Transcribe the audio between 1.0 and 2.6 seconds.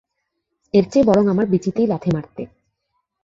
বরং আমার বিচিতেই লাথি মারতে।